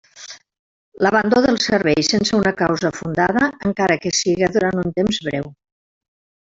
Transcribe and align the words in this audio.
L'abandó 1.05 1.41
del 1.45 1.59
servei 1.65 2.07
sense 2.09 2.35
una 2.39 2.55
causa 2.63 2.93
fundada, 2.97 3.53
encara 3.71 4.01
que 4.07 4.17
siga 4.23 4.53
durant 4.57 4.85
un 4.87 4.93
temps 5.01 5.25
breu. 5.29 5.51